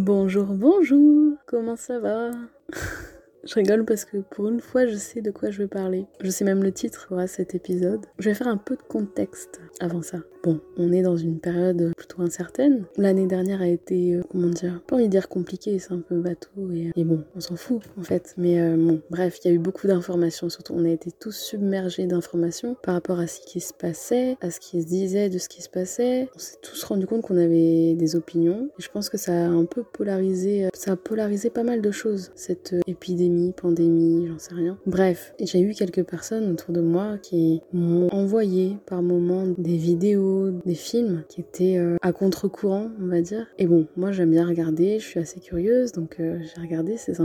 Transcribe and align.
Bonjour, 0.00 0.46
bonjour, 0.46 1.34
comment 1.44 1.74
ça 1.74 1.98
va? 1.98 2.30
Je 3.48 3.54
rigole 3.54 3.86
parce 3.86 4.04
que 4.04 4.18
pour 4.18 4.48
une 4.48 4.60
fois, 4.60 4.86
je 4.86 4.96
sais 4.96 5.22
de 5.22 5.30
quoi 5.30 5.50
je 5.50 5.58
vais 5.58 5.68
parler. 5.68 6.04
Je 6.20 6.28
sais 6.28 6.44
même 6.44 6.62
le 6.62 6.70
titre 6.70 7.14
à 7.16 7.26
cet 7.26 7.54
épisode. 7.54 8.04
Je 8.18 8.28
vais 8.28 8.34
faire 8.34 8.48
un 8.48 8.58
peu 8.58 8.76
de 8.76 8.82
contexte 8.82 9.62
avant 9.80 10.02
ça. 10.02 10.18
Bon, 10.44 10.60
on 10.76 10.92
est 10.92 11.02
dans 11.02 11.16
une 11.16 11.40
période 11.40 11.92
plutôt 11.96 12.22
incertaine. 12.22 12.84
L'année 12.96 13.26
dernière 13.26 13.60
a 13.60 13.66
été, 13.66 14.14
euh, 14.14 14.22
comment 14.30 14.48
dire, 14.48 14.80
pas 14.86 14.96
envie 14.96 15.06
de 15.06 15.10
dire 15.10 15.28
compliquée, 15.28 15.78
c'est 15.78 15.92
un 15.92 16.00
peu 16.00 16.20
bateau 16.20 16.70
et, 16.72 16.92
et 16.94 17.04
bon, 17.04 17.24
on 17.34 17.40
s'en 17.40 17.56
fout 17.56 17.82
en 17.98 18.02
fait. 18.02 18.34
Mais 18.36 18.60
euh, 18.60 18.76
bon, 18.76 19.00
bref, 19.10 19.38
il 19.42 19.48
y 19.48 19.50
a 19.50 19.54
eu 19.54 19.58
beaucoup 19.58 19.88
d'informations, 19.88 20.48
surtout 20.48 20.74
on 20.74 20.84
a 20.84 20.90
été 20.90 21.10
tous 21.10 21.32
submergés 21.32 22.06
d'informations 22.06 22.76
par 22.82 22.94
rapport 22.94 23.18
à 23.18 23.26
ce 23.26 23.40
qui 23.40 23.60
se 23.60 23.72
passait, 23.74 24.36
à 24.40 24.50
ce 24.50 24.60
qui 24.60 24.80
se 24.80 24.86
disait 24.86 25.28
de 25.28 25.38
ce 25.38 25.48
qui 25.48 25.60
se 25.60 25.68
passait. 25.68 26.28
On 26.36 26.38
s'est 26.38 26.58
tous 26.62 26.84
rendu 26.84 27.06
compte 27.06 27.22
qu'on 27.22 27.36
avait 27.36 27.94
des 27.94 28.14
opinions 28.14 28.70
et 28.78 28.82
je 28.82 28.88
pense 28.90 29.08
que 29.08 29.18
ça 29.18 29.32
a 29.32 29.48
un 29.48 29.64
peu 29.64 29.82
polarisé, 29.82 30.66
euh, 30.66 30.68
ça 30.72 30.92
a 30.92 30.96
polarisé 30.96 31.50
pas 31.50 31.64
mal 31.64 31.80
de 31.80 31.90
choses, 31.90 32.30
cette 32.36 32.76
épidémie, 32.86 33.37
pandémie, 33.56 34.26
j'en 34.28 34.38
sais 34.38 34.54
rien. 34.54 34.78
Bref, 34.86 35.34
j'ai 35.40 35.60
eu 35.60 35.74
quelques 35.74 36.04
personnes 36.04 36.50
autour 36.50 36.74
de 36.74 36.80
moi 36.80 37.16
qui 37.22 37.62
m'ont 37.72 38.08
envoyé 38.12 38.76
par 38.86 39.02
moments 39.02 39.46
des 39.56 39.76
vidéos 39.76 40.50
des 40.64 40.74
films 40.74 41.22
qui 41.28 41.40
étaient 41.40 41.76
euh, 41.78 41.96
à 42.02 42.12
contre-courant, 42.12 42.90
on 43.00 43.06
va 43.06 43.20
dire. 43.20 43.46
Et 43.58 43.66
bon, 43.66 43.86
moi 43.96 44.12
j'aime 44.12 44.30
bien 44.30 44.46
regarder, 44.46 44.98
je 44.98 45.06
suis 45.06 45.20
assez 45.20 45.40
curieuse, 45.40 45.92
donc 45.92 46.16
euh, 46.20 46.38
j'ai 46.42 46.60
regardé 46.60 46.96
ces, 46.96 47.16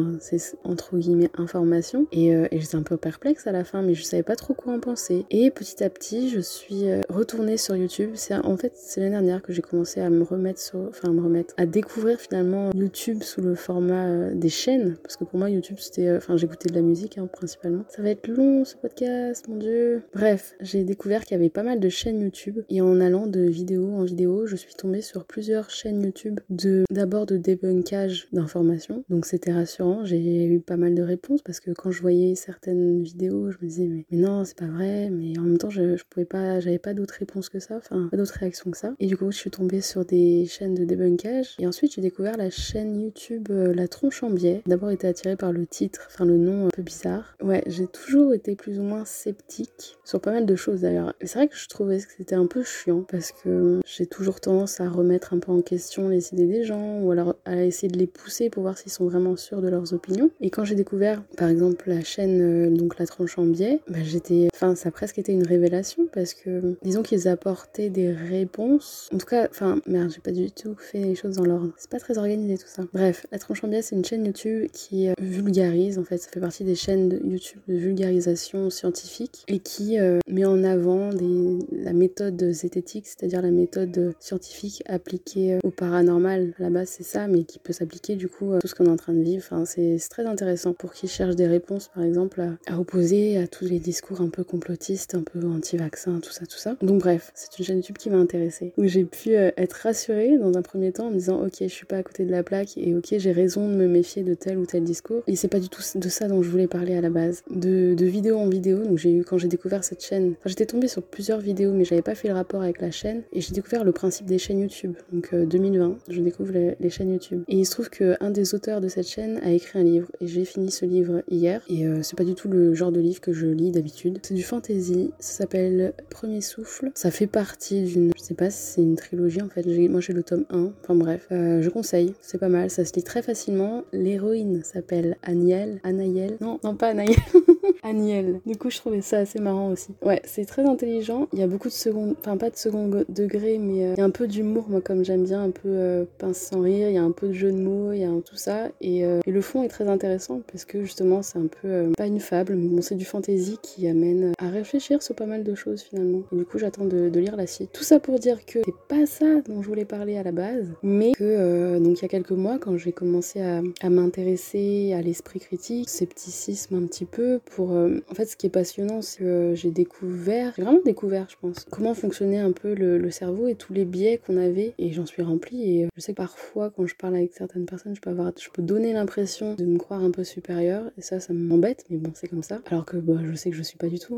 entre 0.63 0.97
guillemets 0.97 1.29
informations 1.37 2.07
et, 2.11 2.35
euh, 2.35 2.47
et 2.51 2.59
j'étais 2.59 2.75
un 2.75 2.83
peu 2.83 2.97
perplexe 2.97 3.47
à 3.47 3.51
la 3.51 3.63
fin, 3.63 3.81
mais 3.81 3.93
je 3.93 4.03
savais 4.03 4.23
pas 4.23 4.35
trop 4.35 4.53
quoi 4.53 4.73
en 4.73 4.79
penser. 4.79 5.25
Et 5.29 5.51
petit 5.51 5.83
à 5.83 5.89
petit, 5.89 6.29
je 6.29 6.39
suis 6.39 6.83
retournée 7.09 7.57
sur 7.57 7.75
YouTube. 7.75 8.11
En 8.43 8.57
fait 8.57 8.73
c'est 8.75 8.99
l'année 8.99 9.11
dernière 9.11 9.41
que 9.41 9.53
j'ai 9.53 9.61
commencé 9.61 10.01
à 10.01 10.09
me 10.09 10.23
remettre 10.23 10.61
enfin 10.89 11.09
à 11.09 11.11
me 11.11 11.21
remettre, 11.21 11.53
à 11.57 11.65
découvrir 11.65 12.19
finalement 12.19 12.71
YouTube 12.75 13.23
sous 13.23 13.41
le 13.41 13.55
format 13.55 14.29
des 14.31 14.49
chaînes, 14.49 14.97
parce 15.01 15.17
que 15.17 15.23
pour 15.23 15.39
moi 15.39 15.49
YouTube 15.49 15.77
c'était, 15.93 16.15
enfin 16.15 16.37
j'écoutais 16.37 16.69
de 16.69 16.75
la 16.75 16.81
musique 16.81 17.17
hein, 17.17 17.27
principalement. 17.31 17.83
Ça 17.89 18.01
va 18.01 18.09
être 18.09 18.27
long 18.27 18.65
ce 18.65 18.75
podcast, 18.75 19.47
mon 19.47 19.57
dieu. 19.57 20.03
Bref, 20.13 20.55
j'ai 20.59 20.83
découvert 20.83 21.23
qu'il 21.23 21.37
y 21.37 21.39
avait 21.39 21.49
pas 21.49 21.63
mal 21.63 21.79
de 21.79 21.89
chaînes 21.89 22.21
YouTube 22.21 22.61
et 22.69 22.81
en 22.81 22.99
allant 22.99 23.27
de 23.27 23.41
vidéo 23.41 23.93
en 23.93 24.03
vidéo, 24.03 24.45
je 24.47 24.55
suis 24.55 24.73
tombée 24.73 25.01
sur 25.01 25.25
plusieurs 25.25 25.69
chaînes 25.69 26.01
YouTube 26.01 26.39
de 26.49 26.83
d'abord 26.89 27.25
de 27.25 27.37
débunkage 27.37 28.27
d'informations. 28.31 29.03
Donc 29.09 29.25
c'était 29.25 29.51
rassurant, 29.51 30.03
j'ai 30.03 30.45
eu 30.45 30.59
pas 30.59 30.77
mal 30.77 30.95
de 30.95 31.03
réponses 31.03 31.41
parce 31.41 31.59
que 31.59 31.71
quand 31.71 31.91
je 31.91 32.01
voyais 32.01 32.35
certaines 32.35 33.03
vidéos, 33.03 33.51
je 33.51 33.57
me 33.61 33.67
disais 33.67 33.87
mais, 33.87 34.05
non, 34.11 34.45
c'est 34.45 34.57
pas 34.57 34.65
vrai, 34.65 35.09
mais 35.11 35.37
en 35.37 35.43
même 35.43 35.57
temps 35.57 35.69
je, 35.69 35.95
je 35.95 36.03
pouvais 36.09 36.25
pas 36.25 36.59
j'avais 36.59 36.79
pas 36.79 36.93
d'autres 36.93 37.15
réponses 37.19 37.49
que 37.49 37.59
ça, 37.59 37.77
enfin 37.77 38.07
pas 38.09 38.17
d'autres 38.17 38.37
réactions 38.39 38.71
que 38.71 38.77
ça. 38.77 38.93
Et 38.99 39.07
du 39.07 39.17
coup, 39.17 39.31
je 39.31 39.37
suis 39.37 39.51
tombée 39.51 39.81
sur 39.81 40.05
des 40.05 40.45
chaînes 40.45 40.73
de 40.73 40.85
débunkage 40.85 41.55
et 41.59 41.67
ensuite 41.67 41.93
j'ai 41.93 42.01
découvert 42.01 42.37
la 42.37 42.49
chaîne 42.49 42.99
YouTube 42.99 43.47
euh, 43.51 43.73
La 43.73 43.87
Tronche 43.87 44.23
en 44.23 44.29
Biais. 44.29 44.61
D'abord 44.65 44.91
été 44.91 45.07
attirée 45.07 45.35
par 45.35 45.51
le 45.51 45.65
titre, 45.67 45.82
enfin 46.07 46.25
le 46.25 46.37
nom 46.37 46.67
un 46.67 46.69
peu 46.69 46.81
bizarre. 46.81 47.35
Ouais, 47.41 47.63
j'ai 47.67 47.87
toujours 47.87 48.33
été 48.33 48.55
plus 48.55 48.79
ou 48.79 48.83
moins 48.83 49.05
sceptique 49.05 49.97
sur 50.03 50.19
pas 50.21 50.31
mal 50.31 50.45
de 50.45 50.55
choses 50.55 50.81
d'ailleurs. 50.81 51.13
C'est 51.21 51.35
vrai 51.35 51.47
que 51.47 51.57
je 51.57 51.67
trouvais 51.67 51.97
que 51.97 52.11
c'était 52.17 52.35
un 52.35 52.45
peu 52.45 52.63
parce 53.09 53.31
que 53.31 53.81
j'ai 53.85 54.05
toujours 54.05 54.39
tendance 54.39 54.79
à 54.79 54.89
remettre 54.89 55.33
un 55.33 55.39
peu 55.39 55.51
en 55.51 55.61
question 55.61 56.09
les 56.09 56.33
idées 56.33 56.47
des 56.47 56.63
gens 56.63 56.99
ou 56.99 57.11
alors 57.11 57.35
à 57.45 57.63
essayer 57.63 57.87
de 57.87 57.97
les 57.97 58.07
pousser 58.07 58.49
pour 58.49 58.63
voir 58.63 58.77
s'ils 58.77 58.91
sont 58.91 59.05
vraiment 59.05 59.35
sûrs 59.35 59.61
de 59.61 59.69
leurs 59.69 59.93
opinions. 59.93 60.29
Et 60.41 60.49
quand 60.49 60.65
j'ai 60.65 60.75
découvert 60.75 61.23
par 61.37 61.49
exemple 61.49 61.89
la 61.89 62.03
chaîne 62.03 62.41
euh, 62.41 62.69
donc 62.69 62.99
la 62.99 63.05
tranche 63.05 63.37
en 63.37 63.45
biais, 63.45 63.79
bah, 63.87 63.99
j'étais 64.03 64.47
enfin 64.63 64.75
ça 64.75 64.89
a 64.89 64.91
presque 64.91 65.19
été 65.19 65.31
une 65.31 65.45
révélation 65.45 66.07
parce 66.11 66.33
que 66.33 66.75
disons 66.83 67.03
qu'ils 67.03 67.27
apportaient 67.27 67.89
des 67.89 68.11
réponses. 68.11 69.09
En 69.13 69.17
tout 69.17 69.25
cas, 69.25 69.47
enfin 69.49 69.79
merde, 69.85 70.11
j'ai 70.13 70.21
pas 70.21 70.31
du 70.31 70.51
tout 70.51 70.75
fait 70.77 70.99
les 70.99 71.15
choses 71.15 71.35
dans 71.35 71.45
l'ordre. 71.45 71.71
C'est 71.77 71.89
pas 71.89 71.99
très 71.99 72.17
organisé 72.17 72.57
tout 72.57 72.69
ça. 72.69 72.83
Bref, 72.93 73.25
la 73.31 73.39
tranche 73.39 73.63
en 73.63 73.67
biais 73.67 73.81
c'est 73.81 73.95
une 73.95 74.05
chaîne 74.05 74.25
YouTube 74.25 74.69
qui 74.71 75.09
euh, 75.09 75.13
vulgarise 75.19 75.99
en 75.99 76.03
fait, 76.03 76.17
ça 76.17 76.29
fait 76.29 76.39
partie 76.39 76.63
des 76.63 76.75
chaînes 76.75 77.19
YouTube 77.23 77.61
de 77.67 77.75
vulgarisation 77.75 78.69
scientifique 78.69 79.43
et 79.47 79.59
qui 79.59 79.99
euh, 79.99 80.19
met 80.27 80.45
en 80.45 80.63
avant 80.63 81.09
des, 81.09 81.59
la 81.71 81.93
méthode 81.93 82.53
c'est-à-dire 82.53 83.41
la 83.41 83.51
méthode 83.51 84.15
scientifique 84.19 84.83
appliquée 84.87 85.59
au 85.63 85.71
paranormal. 85.71 86.53
À 86.59 86.63
la 86.63 86.69
base, 86.69 86.89
c'est 86.89 87.03
ça, 87.03 87.27
mais 87.27 87.43
qui 87.43 87.59
peut 87.59 87.73
s'appliquer 87.73 88.15
du 88.15 88.27
coup 88.27 88.53
à 88.53 88.59
tout 88.59 88.67
ce 88.67 88.75
qu'on 88.75 88.85
est 88.85 88.89
en 88.89 88.97
train 88.97 89.13
de 89.13 89.21
vivre. 89.21 89.43
Enfin, 89.45 89.65
c'est 89.65 89.97
très 90.09 90.25
intéressant 90.25 90.73
pour 90.73 90.93
qui 90.93 91.07
cherche 91.07 91.35
des 91.35 91.47
réponses, 91.47 91.89
par 91.93 92.03
exemple, 92.03 92.41
à, 92.67 92.79
opposer 92.79 93.37
à 93.37 93.47
tous 93.47 93.65
les 93.65 93.79
discours 93.79 94.21
un 94.21 94.29
peu 94.29 94.43
complotistes, 94.53 95.15
un 95.15 95.23
peu 95.23 95.39
anti-vaccins, 95.47 96.19
tout 96.19 96.31
ça, 96.31 96.45
tout 96.45 96.57
ça. 96.57 96.75
Donc 96.83 96.99
bref, 96.99 97.31
c'est 97.33 97.57
une 97.57 97.65
chaîne 97.65 97.77
YouTube 97.77 97.97
qui 97.97 98.11
m'a 98.11 98.17
intéressée, 98.17 98.71
où 98.77 98.85
j'ai 98.85 99.03
pu 99.03 99.35
euh, 99.35 99.49
être 99.57 99.73
rassurée 99.73 100.37
dans 100.37 100.55
un 100.55 100.61
premier 100.61 100.91
temps 100.91 101.07
en 101.07 101.09
me 101.09 101.15
disant, 101.15 101.43
ok, 101.43 101.55
je 101.61 101.67
suis 101.67 101.87
pas 101.87 101.97
à 101.97 102.03
côté 102.03 102.23
de 102.23 102.29
la 102.29 102.43
plaque 102.43 102.77
et 102.77 102.93
ok, 102.95 103.15
j'ai 103.17 103.31
raison 103.31 103.67
de 103.67 103.73
me 103.73 103.87
méfier 103.87 104.21
de 104.21 104.35
tel 104.35 104.59
ou 104.59 104.67
tel 104.67 104.83
discours. 104.83 105.23
Et 105.25 105.35
c'est 105.35 105.47
pas 105.47 105.59
du 105.59 105.69
tout 105.69 105.81
de 105.95 106.09
ça 106.09 106.27
dont 106.27 106.43
je 106.43 106.49
voulais 106.49 106.67
parler 106.67 106.95
à 106.95 107.01
la 107.01 107.09
base. 107.09 107.41
De, 107.49 107.95
de 107.95 108.05
vidéo 108.05 108.37
en 108.37 108.47
vidéo, 108.47 108.83
donc 108.83 108.99
j'ai 108.99 109.11
eu 109.11 109.23
quand 109.23 109.39
j'ai 109.39 109.47
découvert 109.47 109.83
cette 109.83 110.03
chaîne, 110.03 110.35
j'étais 110.45 110.67
tombée 110.67 110.87
sur 110.87 111.01
plusieurs 111.01 111.39
vidéos, 111.39 111.71
mais 111.73 111.83
j'avais 111.83 112.03
pas 112.03 112.13
fait 112.13 112.27
le 112.27 112.35
rapport 112.35 112.61
avec 112.61 112.79
la 112.79 112.91
chaîne 112.91 113.23
et 113.33 113.41
j'ai 113.41 113.53
découvert 113.53 113.83
le 113.83 113.91
principe 113.91 114.27
des 114.27 114.37
chaînes 114.37 114.59
YouTube. 114.59 114.93
Donc 115.11 115.33
2020, 115.33 115.85
euh, 115.85 115.93
je 116.09 116.21
découvre 116.21 116.53
les, 116.79 116.89
chaînes 116.91 117.11
YouTube. 117.11 117.43
Et 117.47 117.57
il 117.57 117.65
se 117.65 117.71
trouve 117.71 117.89
qu'un 117.89 118.29
des 118.29 118.53
auteurs 118.53 118.81
de 118.81 118.87
cette 118.87 119.07
chaîne 119.07 119.39
a 119.43 119.51
écrit 119.51 119.79
un 119.79 119.83
livre 119.83 120.07
et 120.21 120.27
j'ai 120.27 120.45
fini 120.45 120.69
ce 120.69 120.85
livre 120.85 121.23
hier. 121.27 121.61
Et 121.69 121.87
euh, 121.87 122.03
c'est 122.03 122.17
pas 122.17 122.23
du 122.23 122.35
tout 122.35 122.49
le 122.49 122.75
genre 122.75 122.91
de 122.91 122.99
livre 122.99 123.19
que 123.19 123.33
je 123.33 123.47
lis 123.47 123.71
d'habitude. 123.71 124.19
C'est 124.21 124.35
du 124.35 124.42
fantasy, 124.43 125.11
ça 125.19 125.43
s'appelle 125.43 125.93
Premier 126.09 126.41
Souffle. 126.41 126.91
Ça 126.95 127.11
fait 127.11 127.27
partie 127.27 127.83
d'une, 127.83 128.11
je 128.15 128.21
sais 128.21 128.33
pas 128.33 128.49
si 128.49 128.73
c'est 128.73 128.81
une 128.81 128.95
trilogie 128.95 129.41
en 129.41 129.49
fait. 129.49 129.65
Moi 129.89 130.01
j'ai 130.01 130.13
le 130.13 130.23
tome 130.23 130.45
1, 130.49 130.71
enfin 130.83 130.95
bref, 130.95 131.27
euh, 131.31 131.61
je 131.61 131.69
conseille, 131.69 132.13
c'est 132.21 132.37
pas 132.37 132.49
mal, 132.49 132.69
ça 132.69 132.85
se 132.85 132.93
lit 132.93 133.03
très 133.03 133.21
facilement. 133.21 133.83
L'héroïne 133.91 134.61
s'appelle 134.63 135.17
Aniel, 135.23 135.79
Anaël, 135.83 136.37
non, 136.41 136.59
non 136.63 136.75
pas 136.75 136.89
Anaël. 136.89 137.15
Aniel. 137.83 138.39
Du 138.45 138.55
coup, 138.57 138.69
je 138.69 138.77
trouvais 138.77 139.01
ça 139.01 139.19
assez 139.19 139.39
marrant 139.39 139.71
aussi. 139.71 139.89
Ouais, 140.01 140.21
c'est 140.25 140.45
très 140.45 140.63
intelligent. 140.63 141.27
Il 141.33 141.39
y 141.39 141.43
a 141.43 141.47
beaucoup 141.47 141.67
de 141.67 141.73
secondes, 141.73 142.15
enfin 142.19 142.37
pas 142.37 142.49
de 142.49 142.55
second 142.55 142.89
degré, 143.09 143.57
mais 143.57 143.85
euh, 143.85 143.93
il 143.95 143.99
y 143.99 144.01
a 144.01 144.05
un 144.05 144.09
peu 144.09 144.27
d'humour, 144.27 144.65
moi, 144.69 144.81
comme 144.81 145.03
j'aime 145.03 145.23
bien, 145.23 145.43
un 145.43 145.51
peu 145.51 145.67
euh, 145.67 146.05
pince 146.17 146.37
sans 146.37 146.61
rire. 146.61 146.89
Il 146.89 146.95
y 146.95 146.97
a 146.97 147.03
un 147.03 147.11
peu 147.11 147.27
de 147.27 147.33
jeu 147.33 147.51
de 147.51 147.57
mots, 147.57 147.91
il 147.91 147.99
y 147.99 148.05
a 148.05 148.09
tout 148.25 148.35
ça. 148.35 148.69
Et, 148.79 148.99
et, 148.99 149.31
le 149.31 149.41
fond 149.41 149.63
est 149.63 149.67
très 149.67 149.87
intéressant 149.87 150.41
parce 150.51 150.65
que 150.65 150.83
justement, 150.83 151.21
c'est 151.21 151.39
un 151.39 151.47
peu 151.47 151.91
pas 151.97 152.07
une 152.07 152.19
fable, 152.19 152.55
mais 152.55 152.67
bon, 152.67 152.81
c'est 152.81 152.95
du 152.95 153.05
fantasy 153.05 153.57
qui 153.61 153.87
amène 153.87 154.22
à 154.37 154.49
réfléchir 154.49 155.01
sur 155.01 155.15
pas 155.15 155.25
mal 155.25 155.43
de 155.43 155.55
choses 155.55 155.81
finalement. 155.81 156.23
Et 156.31 156.35
du 156.35 156.45
coup, 156.45 156.57
j'attends 156.57 156.85
de, 156.85 157.11
lire 157.13 157.35
la 157.35 157.47
suite. 157.47 157.69
Tout 157.71 157.83
ça 157.83 157.99
pour 157.99 158.19
dire 158.19 158.45
que 158.45 158.59
c'est 158.65 158.87
pas 158.87 159.05
ça 159.05 159.41
dont 159.47 159.61
je 159.61 159.67
voulais 159.67 159.85
parler 159.85 160.17
à 160.17 160.23
la 160.23 160.31
base, 160.31 160.73
mais 160.81 161.11
que 161.13 161.77
donc 161.79 161.99
il 161.99 162.01
y 162.01 162.05
a 162.05 162.09
quelques 162.09 162.31
mois, 162.31 162.57
quand 162.59 162.77
j'ai 162.77 162.91
commencé 162.91 163.41
à, 163.41 163.89
m'intéresser 163.89 164.93
à 164.93 165.01
l'esprit 165.01 165.39
critique, 165.39 165.89
scepticisme 165.89 166.75
un 166.75 166.85
petit 166.87 167.05
peu, 167.05 167.39
pour 167.45 167.73
euh, 167.73 167.99
en 168.09 168.15
fait, 168.15 168.25
ce 168.25 168.35
qui 168.35 168.47
est 168.47 168.49
passionnant, 168.49 169.01
c'est 169.01 169.19
que 169.19 169.53
j'ai 169.55 169.71
découvert, 169.71 170.53
vraiment 170.57 170.79
découvert, 170.83 171.27
je 171.29 171.35
pense, 171.39 171.65
comment 171.69 171.93
fonctionnait 171.93 172.39
un 172.39 172.51
peu 172.51 172.73
le, 172.73 173.11
cerveau 173.11 173.47
et 173.47 173.55
tous 173.55 173.73
les 173.73 173.85
biais 173.85 174.19
qu'on 174.25 174.37
avait. 174.37 174.73
Et 174.79 174.91
j'en 174.91 175.05
suis 175.05 175.21
remplie. 175.21 175.81
Et 175.81 175.87
je 175.95 176.01
sais 176.01 176.13
que 176.13 176.17
parfois, 176.17 176.71
quand 176.71 176.87
je 176.87 176.95
parle 176.95 177.15
avec 177.15 177.33
certaines 177.33 177.65
personnes, 177.65 177.95
je 177.95 178.01
peux 178.01 178.09
avoir, 178.09 178.31
je 178.39 178.49
peux 178.49 178.63
donner 178.63 178.91
l'impression 178.93 179.53
de 179.53 179.65
me 179.65 179.77
croire 179.77 180.03
un 180.03 180.09
peu 180.09 180.23
supérieure. 180.23 180.89
Et 180.97 181.01
ça, 181.01 181.19
ça 181.19 181.33
m'embête. 181.33 181.85
Mais 181.89 181.97
bon, 181.97 182.11
c'est 182.15 182.27
comme 182.27 182.41
ça. 182.41 182.61
Alors 182.71 182.85
que 182.85 182.97
bah, 182.97 183.19
je 183.23 183.35
sais 183.35 183.51
que 183.51 183.55
je 183.55 183.61
suis 183.61 183.77
pas 183.77 183.87
du 183.87 183.99
tout. 183.99 184.12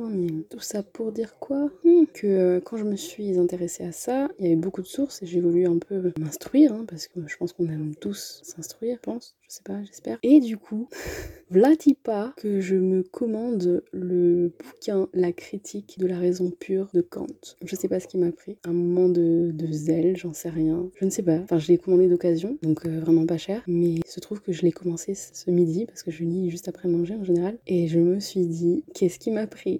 Tout 0.50 0.59
ça 0.59 0.83
pour 0.83 1.11
dire 1.11 1.38
quoi? 1.39 1.69
Hmm, 1.83 2.06
Que 2.13 2.28
euh, 2.28 2.59
quand 2.59 2.78
je 2.78 2.83
me 2.83 2.95
suis 2.95 3.38
intéressée 3.38 3.83
à 3.83 3.91
ça, 3.91 4.28
il 4.39 4.45
y 4.45 4.47
avait 4.47 4.56
beaucoup 4.56 4.81
de 4.81 4.88
sources 4.88 5.22
et 5.23 5.25
j'ai 5.25 5.39
voulu 5.41 5.66
un 5.66 5.78
peu 5.78 6.11
m'instruire. 6.19 6.73
Hein, 6.73 6.85
parce 6.88 7.07
que 7.07 7.19
je 7.28 7.38
pense 7.38 7.53
qu'on 7.53 7.67
aime 7.67 7.95
tous 7.95 8.41
s'instruire, 8.44 8.97
je 8.97 9.01
pense. 9.01 9.35
Je 9.47 9.56
sais 9.56 9.63
pas, 9.63 9.83
j'espère. 9.83 10.17
Et 10.23 10.39
du 10.39 10.57
coup, 10.57 10.89
pas 12.03 12.33
que 12.38 12.59
je 12.59 12.75
me 12.75 13.03
commande 13.03 13.83
le 13.91 14.51
bouquin 14.63 15.07
La 15.13 15.31
critique 15.31 15.97
de 16.00 16.07
la 16.07 16.17
raison 16.17 16.51
pure 16.51 16.89
de 16.94 17.01
Kant. 17.01 17.27
Je 17.63 17.75
sais 17.75 17.88
pas 17.88 18.00
ce 18.00 18.07
qui 18.07 18.17
m'a 18.17 18.31
pris. 18.31 18.57
Un 18.66 18.73
moment 18.73 19.07
de, 19.07 19.51
de 19.53 19.72
zèle, 19.72 20.17
j'en 20.17 20.33
sais 20.33 20.50
rien. 20.50 20.89
Je 21.00 21.06
ne 21.06 21.09
sais 21.09 21.22
pas. 21.22 21.38
Enfin, 21.39 21.59
je 21.59 21.67
l'ai 21.67 21.77
commandé 21.77 22.07
d'occasion, 22.07 22.57
donc 22.63 22.85
euh, 22.85 23.00
vraiment 23.00 23.25
pas 23.25 23.38
cher. 23.38 23.63
Mais 23.67 23.95
il 23.95 24.07
se 24.07 24.19
trouve 24.19 24.41
que 24.41 24.51
je 24.51 24.63
l'ai 24.63 24.71
commencé 24.71 25.13
ce 25.15 25.50
midi, 25.51 25.86
parce 25.86 26.03
que 26.03 26.12
je 26.12 26.24
lis 26.24 26.50
juste 26.50 26.68
après 26.68 26.88
manger 26.88 27.15
en 27.15 27.24
général. 27.24 27.57
Et 27.68 27.88
je 27.88 28.00
me 28.00 28.19
suis 28.19 28.45
dit, 28.45 28.83
qu'est-ce 28.94 29.19
qui 29.19 29.31
m'a 29.31 29.47
pris? 29.47 29.80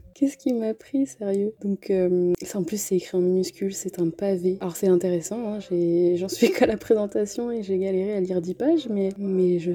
Qu'est-ce 0.21 0.37
qui 0.37 0.53
m'a 0.53 0.75
pris, 0.75 1.07
sérieux? 1.07 1.51
Donc, 1.63 1.89
euh, 1.89 2.31
en 2.53 2.63
plus, 2.63 2.79
c'est 2.79 2.95
écrit 2.95 3.17
en 3.17 3.21
minuscule, 3.21 3.73
c'est 3.73 3.99
un 3.99 4.11
pavé. 4.11 4.59
Alors, 4.61 4.75
c'est 4.75 4.85
intéressant, 4.85 5.55
hein, 5.55 5.57
j'en 5.59 6.29
suis 6.29 6.51
qu'à 6.51 6.67
la 6.67 6.77
présentation 6.77 7.49
et 7.49 7.63
j'ai 7.63 7.79
galéré 7.79 8.13
à 8.13 8.19
lire 8.19 8.39
10 8.39 8.53
pages, 8.53 8.87
mais, 8.87 9.09
je, 9.57 9.71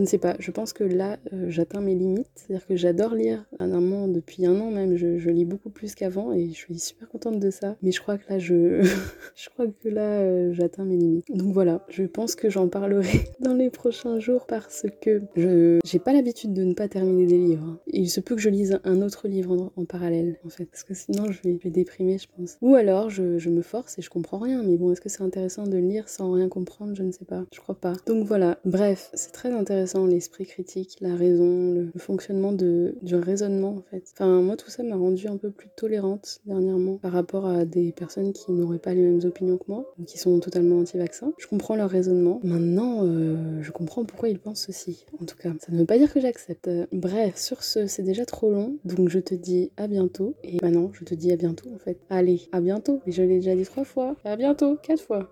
ne 0.00 0.06
sais 0.06 0.16
pas. 0.16 0.34
Je 0.38 0.50
pense 0.50 0.72
que 0.72 0.82
là, 0.82 1.18
euh, 1.34 1.50
j'atteins 1.50 1.82
mes 1.82 1.94
limites. 1.94 2.30
C'est-à-dire 2.36 2.66
que 2.66 2.74
j'adore 2.74 3.14
lire. 3.14 3.44
Un 3.58 3.68
depuis 4.08 4.46
un 4.46 4.58
an 4.60 4.70
même, 4.70 4.96
je, 4.96 5.18
je 5.18 5.28
lis 5.28 5.44
beaucoup 5.44 5.68
plus 5.68 5.94
qu'avant 5.94 6.32
et 6.32 6.48
je 6.48 6.54
suis 6.54 6.78
super 6.78 7.10
contente 7.10 7.38
de 7.38 7.50
ça. 7.50 7.76
Mais 7.82 7.92
je 7.92 8.00
crois 8.00 8.16
que 8.16 8.32
là, 8.32 8.38
je, 8.38 8.80
je 9.36 9.50
crois 9.50 9.66
que 9.66 9.90
là, 9.90 10.20
euh, 10.20 10.54
j'atteins 10.54 10.86
mes 10.86 10.96
limites. 10.96 11.26
Donc 11.28 11.52
voilà, 11.52 11.84
je 11.90 12.04
pense 12.04 12.34
que 12.34 12.48
j'en 12.48 12.68
parlerai 12.68 13.26
dans 13.40 13.52
les 13.52 13.68
prochains 13.68 14.20
jours 14.20 14.46
parce 14.46 14.86
que 15.02 15.20
je 15.36 15.80
j'ai 15.84 15.98
pas 15.98 16.14
l'habitude 16.14 16.54
de 16.54 16.64
ne 16.64 16.72
pas 16.72 16.88
terminer 16.88 17.26
des 17.26 17.36
livres. 17.36 17.78
Il 17.88 18.08
se 18.08 18.20
peut 18.20 18.36
que 18.36 18.40
je 18.40 18.48
lise 18.48 18.80
un 18.84 19.02
autre 19.02 19.28
livre 19.28 19.52
en 19.52 19.65
en 19.76 19.84
parallèle, 19.84 20.38
en 20.44 20.48
fait. 20.48 20.66
Parce 20.66 20.84
que 20.84 20.94
sinon, 20.94 21.30
je 21.30 21.40
vais, 21.42 21.70
déprimer, 21.70 22.18
je 22.18 22.28
pense. 22.36 22.56
Ou 22.62 22.74
alors, 22.74 23.10
je, 23.10 23.38
je, 23.38 23.50
me 23.50 23.62
force 23.62 23.98
et 23.98 24.02
je 24.02 24.10
comprends 24.10 24.38
rien. 24.38 24.62
Mais 24.62 24.76
bon, 24.76 24.92
est-ce 24.92 25.00
que 25.00 25.08
c'est 25.08 25.22
intéressant 25.22 25.66
de 25.66 25.76
lire 25.76 26.08
sans 26.08 26.32
rien 26.32 26.48
comprendre? 26.48 26.94
Je 26.94 27.02
ne 27.02 27.12
sais 27.12 27.24
pas. 27.24 27.44
Je 27.52 27.60
crois 27.60 27.74
pas. 27.74 27.94
Donc 28.06 28.26
voilà. 28.26 28.58
Bref, 28.64 29.10
c'est 29.14 29.32
très 29.32 29.50
intéressant 29.50 30.06
l'esprit 30.06 30.46
critique, 30.46 30.96
la 31.00 31.14
raison, 31.14 31.72
le, 31.72 31.90
fonctionnement 31.98 32.52
de, 32.52 32.94
du 33.02 33.16
raisonnement, 33.16 33.76
en 33.76 33.82
fait. 33.90 34.04
Enfin, 34.14 34.40
moi, 34.42 34.56
tout 34.56 34.70
ça 34.70 34.82
m'a 34.82 34.96
rendu 34.96 35.26
un 35.28 35.36
peu 35.36 35.50
plus 35.50 35.68
tolérante 35.76 36.40
dernièrement 36.46 36.98
par 36.98 37.12
rapport 37.12 37.46
à 37.46 37.64
des 37.64 37.92
personnes 37.92 38.32
qui 38.32 38.52
n'auraient 38.52 38.78
pas 38.78 38.94
les 38.94 39.02
mêmes 39.02 39.24
opinions 39.24 39.58
que 39.58 39.64
moi, 39.68 39.92
qui 40.06 40.18
sont 40.18 40.38
totalement 40.40 40.78
anti-vaccins. 40.78 41.32
Je 41.38 41.46
comprends 41.46 41.76
leur 41.76 41.90
raisonnement. 41.90 42.40
Maintenant, 42.42 43.00
euh, 43.04 43.62
je 43.62 43.70
comprends 43.70 44.04
pourquoi 44.04 44.28
ils 44.28 44.38
pensent 44.38 44.66
ceci. 44.66 45.06
En 45.20 45.24
tout 45.24 45.36
cas, 45.36 45.52
ça 45.60 45.72
ne 45.72 45.78
veut 45.78 45.86
pas 45.86 45.98
dire 45.98 46.12
que 46.12 46.20
j'accepte. 46.20 46.68
Bref, 46.92 47.36
sur 47.36 47.62
ce, 47.62 47.86
c'est 47.86 48.02
déjà 48.02 48.24
trop 48.24 48.50
long, 48.50 48.76
donc 48.84 49.08
je 49.08 49.18
te 49.18 49.34
dis 49.34 49.55
à 49.76 49.86
bientôt. 49.86 50.34
Et 50.42 50.58
maintenant, 50.62 50.90
je 50.92 51.04
te 51.04 51.14
dis 51.14 51.32
à 51.32 51.36
bientôt 51.36 51.68
en 51.74 51.78
fait. 51.78 51.98
Allez, 52.10 52.42
à 52.52 52.60
bientôt. 52.60 53.00
Mais 53.06 53.12
je 53.12 53.22
l'ai 53.22 53.36
déjà 53.40 53.54
dit 53.54 53.64
trois 53.64 53.84
fois. 53.84 54.16
À 54.24 54.36
bientôt, 54.36 54.76
quatre 54.82 55.02
fois. 55.02 55.22